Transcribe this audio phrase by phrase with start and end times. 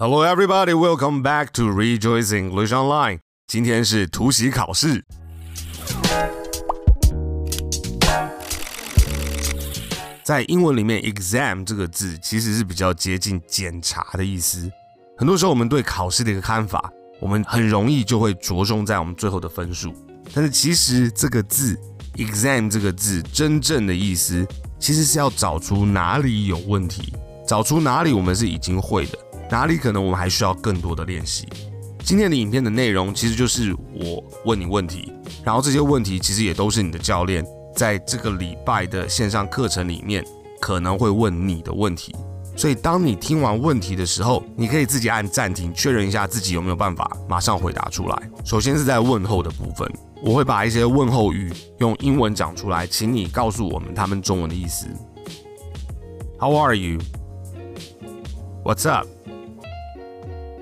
[0.00, 0.74] Hello, everybody.
[0.74, 3.18] Welcome back to Rejoice English Online.
[3.48, 5.04] 今天是突袭考试。
[10.22, 14.70] 在英文里面，exam 这个字其实是比较接近检查的意思。
[15.16, 19.92] 很多时候，我们对考试的一个看法，我们很容易就会着重在我们最后的分数。
[20.32, 21.76] 但是，其实这个字
[22.14, 24.46] exam 这个字真正的意思，
[24.78, 27.12] 其实是要找出哪里有问题，
[27.44, 29.18] 找出哪里我们是已经会的。
[29.50, 31.48] 哪里可能我们还需要更多的练习？
[32.04, 35.12] 今天的影片的内容其实就是我问你问题，
[35.44, 40.24] 然后这些问题其实也都是你的教练在这个礼拜的线上课程里面
[40.60, 42.14] 可能会问你的问题。
[42.56, 48.30] 所以当你听完问题的时候，你可以自己按暂停，确认一下自己有没有办法马上回答出来。
[48.44, 49.88] 首先是在问候的部分，
[50.22, 54.86] 我会把一些问候语用英文讲出来，请你告诉我们他们中文的意思。
[56.40, 56.98] How are you?
[58.64, 59.06] What's up?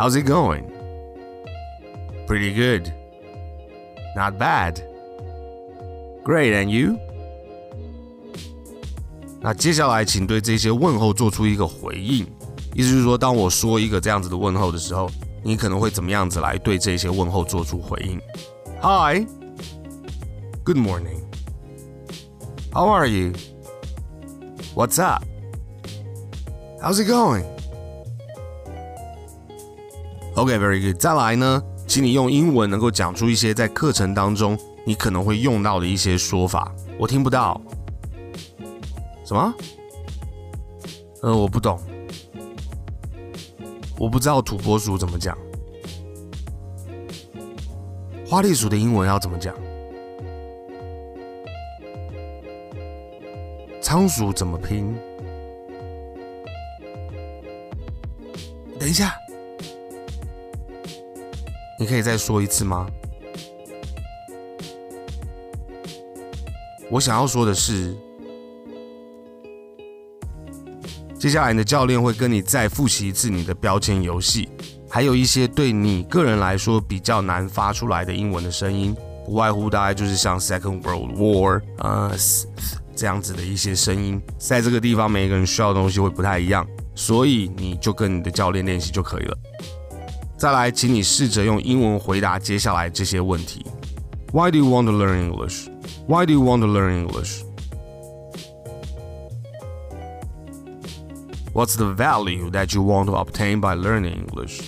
[0.00, 0.64] How's it going?
[2.26, 2.92] Pretty good.
[4.14, 4.80] Not bad.
[6.24, 6.98] Great, and you?
[9.40, 12.26] 那接下来，请对这些问候做出一个回应。
[12.74, 15.08] 意思就是说，当我说一个这样子的问候的时候，
[15.42, 18.20] 你可能会怎么样子来对这些问候做出回应？
[18.82, 19.26] Hi.
[20.64, 21.22] Good morning.
[22.72, 23.32] How are you?
[24.74, 25.22] What's up?
[26.82, 27.44] How's it going?
[30.35, 30.97] OK, very good.
[30.99, 36.73] 再来呢，请你用英文能够讲出一些在课程当中你可能会用到的一些说法。
[36.97, 37.59] 我听不到。
[39.25, 39.53] 什么？
[41.21, 41.79] 呃，我不懂。
[43.99, 45.37] 我不知道土拨鼠怎么讲。
[48.25, 49.53] 花栗鼠的英文要怎么讲？
[53.81, 54.95] 仓鼠怎么拼？
[58.79, 59.13] 等一下。
[61.81, 62.87] 你可以再说一次吗？
[66.91, 67.97] 我想要说的是，
[71.17, 74.47] 接下来你的教练会跟你再复习一次你的标签游戏，
[74.91, 82.11] 还有一些对你个人来说比较难发出来的英文的声音，不外乎大概就是像 Second World War 呃
[82.95, 86.63] 这样子的一些声音，在这个地方每一个人需要的东西会不太一样，
[86.93, 89.35] 所以你就跟你的教练练习就可以了。
[90.40, 93.64] 再来，请你试着用英文回答接下来这些问题。
[94.32, 95.68] Why do you want to learn English?
[96.06, 97.42] Why do you want to learn English?
[101.54, 104.60] What's the value that you want to obtain by learning English?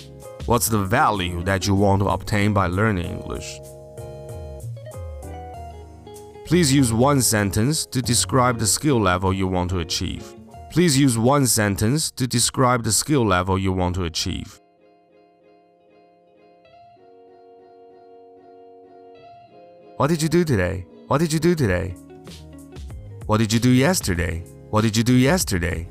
[0.46, 3.60] What's the value that you want to obtain by learning English?
[6.46, 10.24] Please use one sentence to describe the skill level you want to achieve.
[10.72, 14.58] Please use one sentence to describe the skill level you want to achieve.
[19.97, 20.87] What did you do today?
[21.07, 21.93] What did you do today?
[23.27, 24.39] What did you do yesterday?
[24.71, 25.87] What did you do yesterday?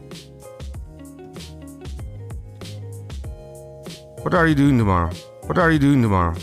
[4.23, 5.13] What are you doing tomorrow?
[5.43, 6.35] What are you doing tomorrow?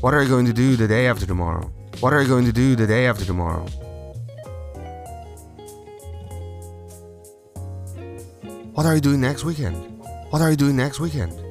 [0.00, 1.72] What are you going to do the day after tomorrow?
[1.98, 3.66] What are you going to do the day after tomorrow?
[8.74, 9.76] What are you doing next weekend?
[10.30, 11.43] What are you doing next weekend?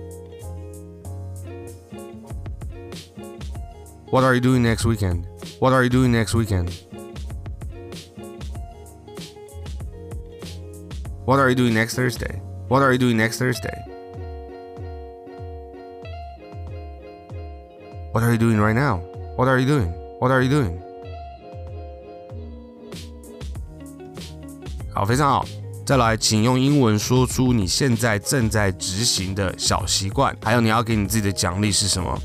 [4.13, 5.27] What are you doing next weekend?
[5.61, 6.71] What are you doing next weekend?
[11.27, 12.41] What are you doing next Thursday?
[12.69, 13.85] What are you doing next Thursday?
[18.13, 19.03] What are you doing right now?
[19.37, 19.93] What are you doing?
[20.19, 20.81] What are you doing?
[24.95, 25.47] 好，非常好。
[25.85, 32.19] 再来，请用英文说出你现在正在执行的小习惯，还有你要给你自己的奖励是什么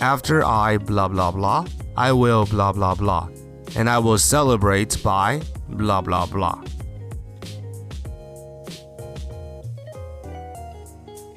[0.00, 3.28] ？After I blah blah blah, I will blah blah blah,
[3.74, 6.58] and I will celebrate by blah blah blah.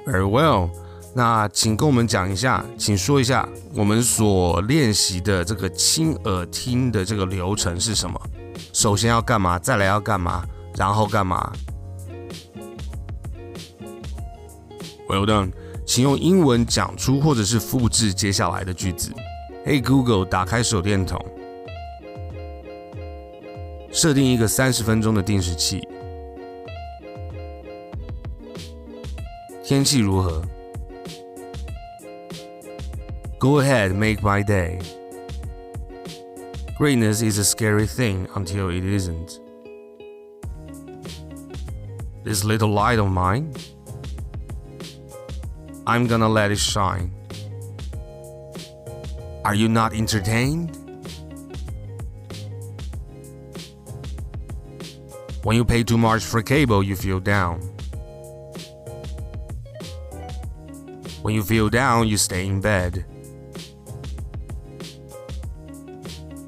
[0.05, 0.69] Very well.
[1.13, 8.19] 那请跟我们讲一下，请说一下我们所练习的这个亲耳听的这个流程是什么？
[8.71, 9.59] 首先要干嘛？
[9.59, 10.45] 再来要干嘛？
[10.77, 11.51] 然后干嘛？
[15.09, 15.51] Well done.
[15.85, 19.11] 请用英文讲出或者是复制接下来的句子。
[19.65, 21.23] Hey Google，打开手电筒，
[23.91, 25.87] 设定一个三十分钟的定时器。
[29.63, 30.41] 天气如何？
[33.37, 34.79] Go ahead, make my day.
[36.77, 39.39] Greatness is a scary thing until it isn't.
[42.23, 43.51] This little light of mine,
[45.86, 47.12] I'm gonna let it shine.
[49.44, 50.76] Are you not entertained?
[55.44, 57.60] When you pay too much for cable, you feel down.
[61.22, 63.04] When you feel down, you stay in bed.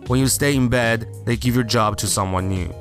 [0.08, 2.74] When you stay in bed, they give your job to someone new.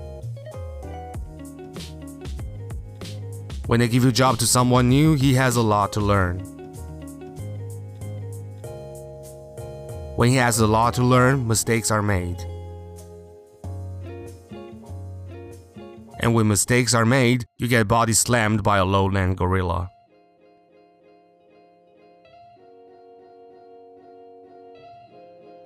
[3.67, 6.39] When they give your job to someone new, he has a lot to learn.
[10.15, 12.39] When he has a lot to learn, mistakes are made.
[16.21, 19.89] And when mistakes are made, you get body slammed by a lowland gorilla.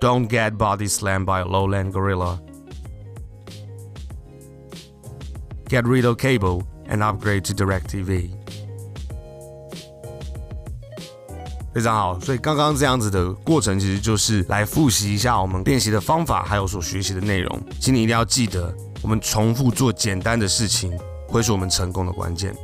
[0.00, 2.42] Don't get body slammed by a lowland gorilla.
[5.68, 8.30] Get rid of cable and upgrade to DirecTV.
[11.74, 17.62] 非常好，所以刚刚这样子的过程，其实就是来复习一下我们练习的方法，还有所学习的内容。
[17.80, 20.92] 请你一定要记得，我们重复做简单的事情，
[21.28, 22.54] 会是我们成功的关键。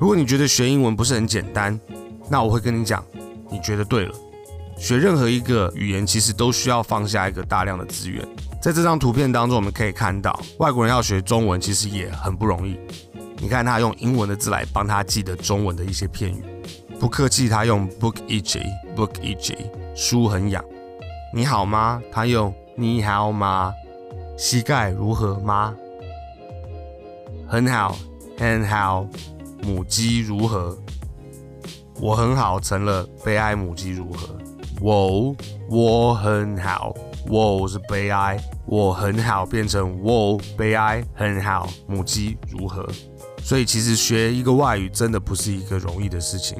[0.00, 1.78] 如果你觉得学英文不是很简单，
[2.30, 3.04] 那我会跟你讲，
[3.50, 4.14] 你觉得对了。
[4.78, 8.26] 学任何一个语言，其实都需要放下一个大量的资源。
[8.62, 12.78] 在这张图片当中，我们可以看到，外国人要学中文，其实也很不容易。
[13.44, 16.42] 你看他用英文的字来帮他记得中文的一些片语。
[16.98, 19.58] 不客气，他用 book itchy，book itchy，
[19.94, 20.64] 书很痒。
[21.30, 22.00] 你好吗？
[22.10, 23.70] 他用你好吗？
[24.38, 25.76] 膝盖如何吗？
[27.46, 27.98] 很好，
[28.38, 29.06] 很好。
[29.62, 30.74] 母鸡如何？
[32.00, 34.38] 我很好，成了悲哀母鸡如何？
[34.80, 35.36] 我
[35.68, 36.94] 我很好，
[37.28, 42.88] 我是悲哀，我很好变成我悲哀很好，母鸡如何？
[43.44, 46.56] 所以其实学一个外语真的不是一个容易的事情。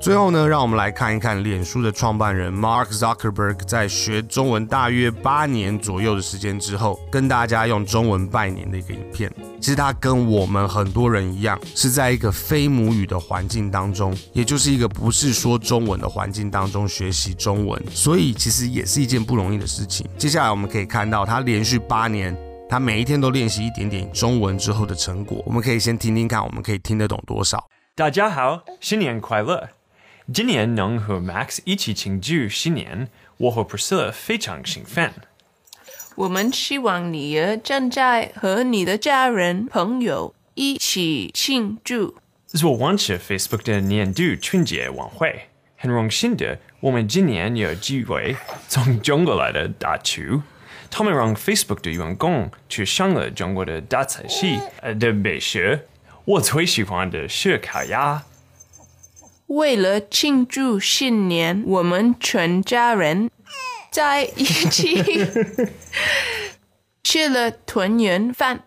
[0.00, 9.32] 最后呢，让我们来看一看脸书的创办人 Mark Zuckerberg 在学中文大约八年左右的时间之后，跟大家用中文拜年的一个影片。
[9.60, 20.04] 其实他跟我们很多人一样，是在一个非母语的环境当中，也就是一个不是说中文的环境当中学习中文，所以其实也是一件不容易的事情。
[20.18, 22.36] 接下来我们可以看到他连续八年，
[22.72, 25.42] 他每一天都练习一点点中文之后的成果。
[25.44, 27.68] 我们可以先听听看，我们可以听得懂多少？
[27.94, 29.68] 大家好，新年快乐！
[30.32, 35.12] 今年能和 Max 一起庆祝新年，我和 Priscilla 非常兴奋。
[36.14, 42.16] 我们希望你也正在和你的家人朋友一起庆祝。
[42.46, 48.34] 这是我完成 Facebook 的年度春节晚会，很荣幸的，我们今年有机会
[48.66, 50.40] 从中国来的大厨，
[50.94, 54.60] 他们让 Facebook 的员工去上了中国的大菜系
[55.00, 55.88] 的美食，
[56.26, 58.24] 我最喜欢的是烤鸭。
[59.46, 63.30] 为了庆祝新年，我们全家人
[63.90, 65.02] 在一起
[67.02, 68.64] 吃了团圆饭。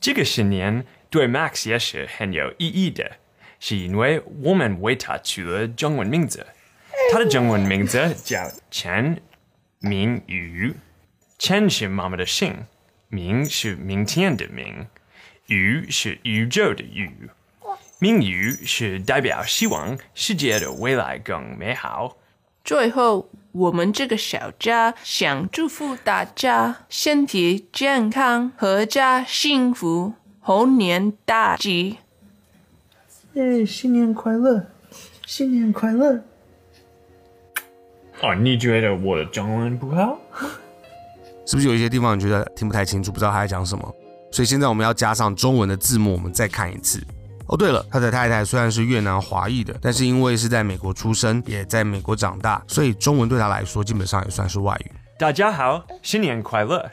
[0.00, 3.18] 这个新年对 Max 也是很有意义的，
[3.60, 6.46] 是因为我们为他取了中文名字。
[7.12, 9.20] 他的中文名字叫陈
[9.80, 10.74] 明宇，
[11.38, 12.66] 陈是妈妈的姓，
[13.08, 14.88] 明是明天的明，
[15.46, 17.30] 宇是宇宙的宇。
[18.00, 22.16] 明宇是代表希望世界的未来更美好。
[22.64, 31.98] 最后，我们这个小家想祝福大家身体健康、阖家幸福、猴年大吉。
[33.34, 33.64] 耶！
[33.64, 34.66] 新年快乐！
[35.24, 36.24] 新年快乐！
[38.22, 40.18] 哦，你觉得我的中文不好？
[41.48, 43.94] 是不是有一些地方你觉得听不太清楚，不知道他在讲什么？
[44.30, 47.02] 所以现在我们要加上中文的字幕，我们再看一次。
[47.46, 54.92] 哦，对了，他的太太虽然是越南华裔的，但是因为是在美国出生，也在美国长大，所以中文对他来说基本上也算是外语。
[55.18, 56.90] 大家好，新年快乐！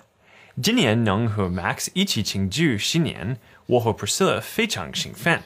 [0.63, 3.35] 今年能和 Max 一起庆祝新年，
[3.65, 5.41] 我和 Priscilla 非常兴奋。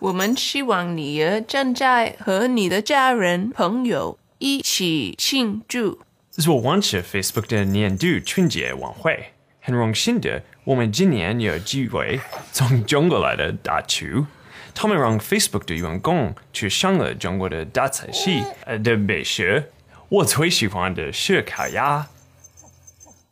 [0.00, 6.00] 我们希望你也正在和你的家人朋友一起庆祝。
[6.48, 9.32] 我完成 Facebook 的年度春节晚会。
[9.60, 12.20] 很荣幸的，我们今年有机会
[12.50, 14.26] 从中国来的大厨，
[14.74, 18.42] 他们让 Facebook 的员工去上了中国的大菜系
[18.82, 19.70] 的美食。
[20.08, 22.08] 我最喜欢的是烤鸭。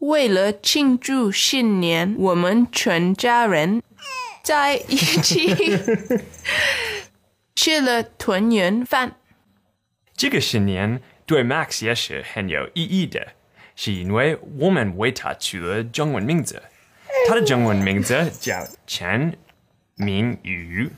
[0.01, 3.83] 为了庆祝新年，我们全家人
[4.45, 5.57] 在一起
[7.57, 9.17] 吃了团圆饭。
[10.15, 13.35] 这个新年对 Max 也是很有意义的。
[13.77, 16.61] 是因为我们为他取了中文名字，
[17.29, 19.39] 他的中文名字 叫陈
[19.95, 20.91] 明宇，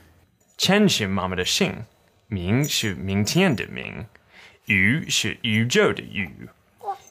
[0.57, 1.85] 千是妈妈的姓，
[2.27, 4.05] 明是明天的明，
[4.65, 6.47] 宇是宇宙的宇。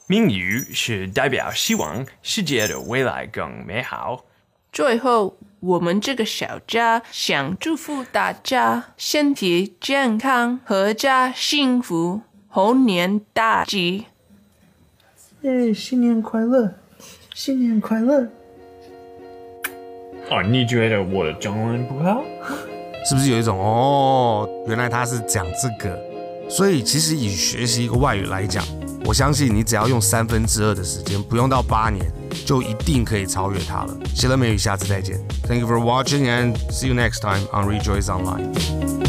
[0.08, 4.24] 明宇是代表希望世界的未来更美好。
[4.72, 14.06] 最后，我们这个小家想祝福大家身体健康，阖家幸福，猴年大吉。
[15.42, 15.72] 耶！
[15.72, 16.74] 新年快乐，
[17.32, 18.26] 新年快乐。
[20.28, 22.24] 哦，你觉得我的中文不好？
[23.08, 24.48] 是不是有一种哦？
[24.66, 25.96] 原来他是讲这个，
[26.48, 28.64] 所以其实以学习一个外语来讲。
[29.04, 32.04] 我相信你只要用三分之二的时间，不用到八年，
[32.44, 33.96] 就一定可以超越他了。
[34.12, 35.16] 谢了美语，下次再见。
[35.44, 38.99] Thank you for watching and see you next time on Rejoice Online.